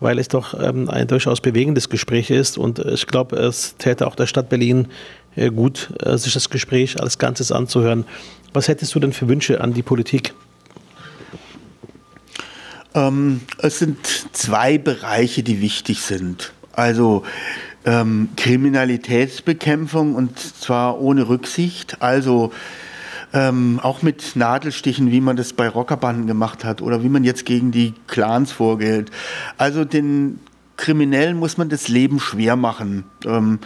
[0.00, 2.58] weil es doch ähm, ein durchaus bewegendes Gespräch ist.
[2.58, 4.88] Und ich glaube, es täte auch der Stadt Berlin
[5.36, 8.04] äh, gut, äh, sich das Gespräch als Ganzes anzuhören.
[8.52, 10.34] Was hättest du denn für Wünsche an die Politik?
[12.94, 13.98] Ähm, es sind
[14.32, 16.52] zwei Bereiche, die wichtig sind.
[16.72, 17.24] Also
[17.84, 22.00] ähm, Kriminalitätsbekämpfung und zwar ohne Rücksicht.
[22.00, 22.52] Also
[23.32, 27.44] ähm, auch mit Nadelstichen, wie man das bei Rockerbanden gemacht hat oder wie man jetzt
[27.44, 29.10] gegen die Clans vorgeht.
[29.58, 30.40] Also den
[30.76, 33.04] Kriminellen muss man das Leben schwer machen.
[33.26, 33.58] Ähm,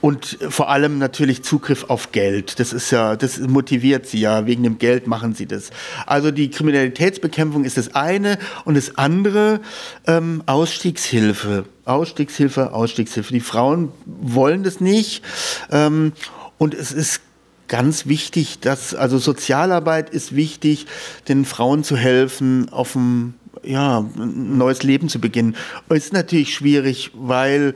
[0.00, 2.58] und vor allem natürlich Zugriff auf Geld.
[2.58, 4.46] Das ist ja, das motiviert sie ja.
[4.46, 5.70] Wegen dem Geld machen sie das.
[6.06, 9.60] Also die Kriminalitätsbekämpfung ist das eine und das andere
[10.06, 11.66] ähm, Ausstiegshilfe.
[11.84, 13.32] Ausstiegshilfe, Ausstiegshilfe.
[13.32, 15.22] Die Frauen wollen das nicht.
[15.70, 16.12] Ähm,
[16.56, 17.20] und es ist
[17.68, 20.86] ganz wichtig, dass, also Sozialarbeit ist wichtig,
[21.28, 25.56] den Frauen zu helfen, auf dem ja, ein neues Leben zu beginnen.
[25.88, 27.74] Ist natürlich schwierig, weil,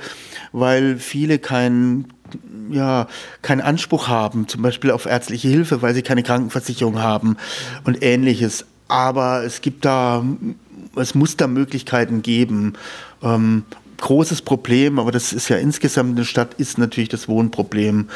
[0.53, 2.07] weil viele keinen
[2.71, 3.07] ja,
[3.43, 7.37] keinen Anspruch haben, zum Beispiel auf ärztliche Hilfe, weil sie keine Krankenversicherung haben
[7.85, 8.65] und ähnliches.
[8.89, 10.25] Aber es gibt da,
[10.97, 12.75] es muss da Möglichkeiten geben.
[13.23, 13.65] Ähm,
[13.99, 18.09] großes Problem, aber das ist ja insgesamt eine Stadt, ist natürlich das Wohnproblem.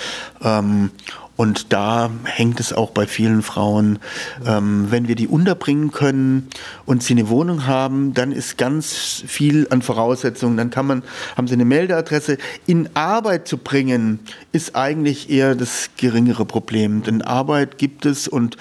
[0.42, 0.90] Ähm,
[1.38, 4.00] und da hängt es auch bei vielen Frauen.
[4.44, 6.48] Ähm, wenn wir die unterbringen können
[6.84, 10.56] und sie eine Wohnung haben, dann ist ganz viel an Voraussetzungen.
[10.56, 11.04] Dann kann man,
[11.36, 12.38] haben sie eine Meldeadresse.
[12.66, 14.18] In Arbeit zu bringen,
[14.50, 17.04] ist eigentlich eher das geringere Problem.
[17.04, 18.56] Denn Arbeit gibt es und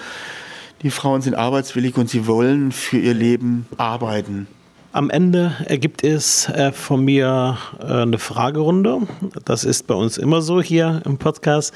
[0.82, 4.46] die Frauen sind arbeitswillig und sie wollen für ihr Leben arbeiten.
[4.90, 9.06] Am Ende ergibt es äh, von mir äh, eine Fragerunde.
[9.44, 11.74] Das ist bei uns immer so hier im Podcast.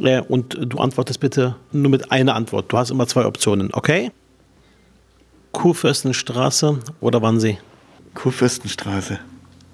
[0.00, 2.72] Äh, und du antwortest bitte nur mit einer Antwort.
[2.72, 4.10] Du hast immer zwei Optionen, okay?
[5.52, 7.58] Kurfürstenstraße oder Wannsee?
[8.14, 9.18] Kurfürstenstraße.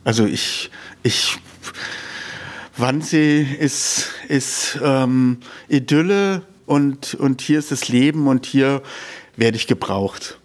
[0.03, 0.71] Also ich,
[1.05, 1.39] ich,
[2.77, 8.83] Wannsee ist, ist ähm, Idylle und, und hier ist das Leben und hier
[9.37, 10.41] werde ich gebraucht.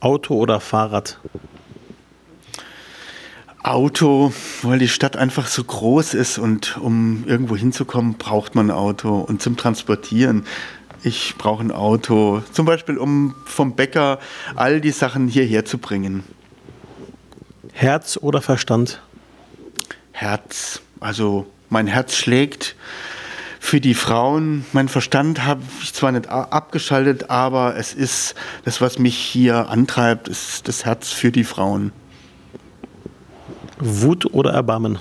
[0.00, 1.18] Auto oder Fahrrad?
[3.62, 4.32] Auto,
[4.62, 9.18] weil die Stadt einfach so groß ist und um irgendwo hinzukommen, braucht man ein Auto.
[9.18, 10.46] Und zum Transportieren,
[11.02, 12.42] ich brauche ein Auto.
[12.52, 14.20] Zum Beispiel, um vom Bäcker
[14.54, 16.24] all die Sachen hierher zu bringen.
[17.72, 19.02] Herz oder Verstand?
[20.12, 20.80] Herz.
[21.00, 22.74] Also mein Herz schlägt
[23.60, 24.64] für die Frauen.
[24.72, 30.28] Mein Verstand habe ich zwar nicht abgeschaltet, aber es ist das, was mich hier antreibt,
[30.28, 31.92] ist das Herz für die Frauen.
[33.78, 34.98] Wut oder Erbarmen?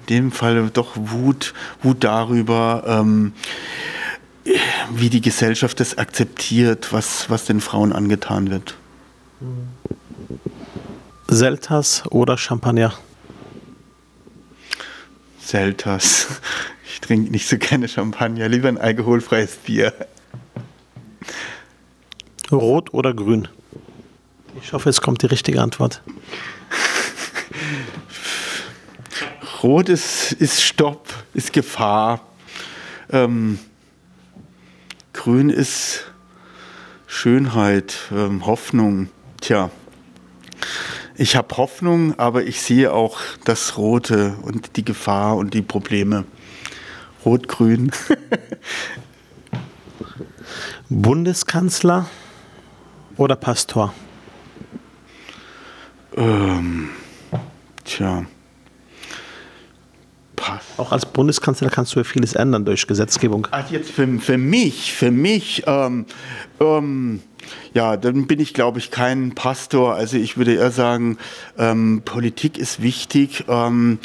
[0.00, 3.32] In dem Fall doch Wut, Wut darüber, ähm,
[4.94, 8.76] wie die Gesellschaft das akzeptiert, was, was den Frauen angetan wird.
[11.28, 12.94] Selters oder Champagner?
[15.46, 16.40] Selters.
[16.88, 19.92] Ich trinke nicht so gerne Champagner, lieber ein alkoholfreies Bier.
[22.50, 23.48] Rot oder grün?
[24.62, 26.02] Ich hoffe, es kommt die richtige Antwort.
[29.62, 32.20] Rot ist, ist Stopp, ist Gefahr.
[33.10, 33.58] Ähm,
[35.12, 36.04] grün ist
[37.06, 39.10] Schönheit, ähm, Hoffnung.
[39.40, 39.70] Tja,
[41.18, 46.24] ich habe Hoffnung, aber ich sehe auch das Rote und die Gefahr und die Probleme.
[47.24, 47.90] Rot-Grün.
[50.88, 52.08] Bundeskanzler
[53.16, 53.92] oder Pastor?
[56.16, 56.90] Ähm,
[57.84, 58.26] tja.
[60.76, 63.48] Auch als Bundeskanzler kannst du ja vieles ändern durch Gesetzgebung.
[63.50, 66.06] Ach, jetzt für, für mich, für mich, ähm,
[66.60, 67.22] ähm,
[67.74, 69.94] ja, dann bin ich, glaube ich, kein Pastor.
[69.94, 71.18] Also ich würde eher sagen,
[71.58, 73.44] ähm, Politik ist wichtig.
[73.48, 73.98] Ähm,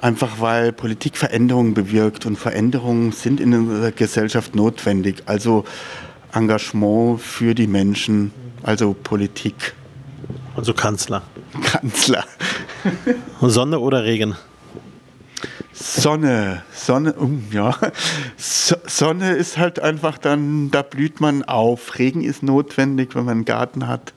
[0.00, 5.22] einfach weil Politik Veränderungen bewirkt und Veränderungen sind in unserer Gesellschaft notwendig.
[5.26, 5.64] Also
[6.32, 8.32] Engagement für die Menschen,
[8.62, 9.74] also Politik.
[10.56, 11.22] Also Kanzler.
[11.62, 12.24] Kanzler.
[13.40, 14.36] Sonne oder Regen?
[15.74, 17.76] Sonne, Sonne, um, ja.
[18.36, 21.98] So, Sonne ist halt einfach dann, da blüht man auf.
[21.98, 24.14] Regen ist notwendig, wenn man einen Garten hat.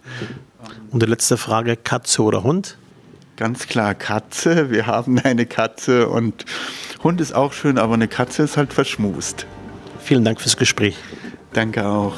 [0.92, 2.78] Und die letzte Frage, Katze oder Hund?
[3.38, 4.70] Ganz klar Katze.
[4.72, 6.46] Wir haben eine Katze und
[7.04, 9.46] Hund ist auch schön, aber eine Katze ist halt verschmust.
[10.00, 10.96] Vielen Dank fürs Gespräch.
[11.54, 12.18] Danke auch.